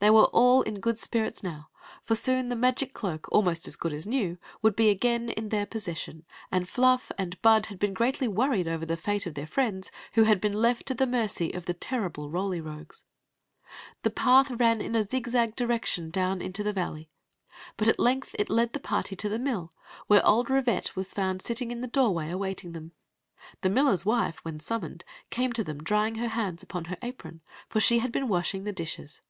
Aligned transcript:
They 0.00 0.10
were 0.10 0.28
alt 0.32 0.68
in 0.68 0.78
good 0.78 0.96
spirits 0.96 1.42
now, 1.42 1.70
for 2.04 2.14
soon 2.14 2.50
the 2.50 2.54
magic 2.54 2.94
cloak, 2.94 3.26
almost 3.32 3.66
as 3.66 3.74
good 3.74 3.92
as 3.92 4.06
new, 4.06 4.38
would 4.62 4.76
be 4.76 4.90
again 4.90 5.28
in 5.30 5.48
their 5.48 5.66
possession; 5.66 6.24
and 6.52 6.66
FluF 6.68 7.10
and 7.18 7.40
Bud 7.42 7.66
had 7.66 7.80
been 7.80 7.94
greatly 7.94 8.28
worried 8.28 8.68
over 8.68 8.86
the 8.86 8.96
fate 8.96 9.26
of 9.26 9.34
their 9.34 9.44
friends 9.46 9.90
who 10.12 10.22
had 10.22 10.40
been 10.40 10.52
left 10.52 10.86
to 10.86 10.94
the 10.94 11.04
mercy 11.06 11.50
of 11.52 11.64
the 11.66 11.74
tenibk 11.74 12.14
Roly 12.32 12.60
Ri^es. 12.62 13.02
The 14.04 14.10
path 14.12 14.52
ran 14.52 14.80
in 14.80 14.94
a 14.94 15.02
zigzag 15.02 15.56
direction 15.56 16.10
down 16.10 16.40
into 16.40 16.62
the 16.62 16.72
valley; 16.72 17.10
but 17.76 17.88
at 17.88 17.98
length 17.98 18.36
it 18.38 18.48
led 18.50 18.74
the 18.74 18.78
party 18.80 19.16
to 19.16 19.28
the 19.28 19.36
mill, 19.38 19.72
where 20.06 20.24
old 20.24 20.46
Rivette 20.48 20.94
was 20.94 21.12
found 21.12 21.42
sitting 21.42 21.72
in 21.72 21.80
the 21.80 21.88
doorway 21.88 22.30
awaiting 22.30 22.70
them. 22.70 22.92
The 23.62 23.68
mUler 23.68 23.94
s 23.94 24.06
wife, 24.06 24.40
wim 24.46 24.62
summoned, 24.62 25.02
came 25.30 25.52
to 25.54 25.64
them 25.64 25.82
drying 25.82 26.14
her 26.16 26.28
hands 26.28 26.64
on 26.70 26.84
her 26.84 26.98
apron, 27.02 27.40
for 27.68 27.80
she 27.80 27.98
had 27.98 28.12
been 28.12 28.28
washing 28.28 28.62
the 28.62 28.70
dishes. 28.72 29.22